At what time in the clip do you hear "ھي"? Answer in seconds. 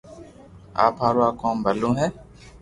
1.99-2.07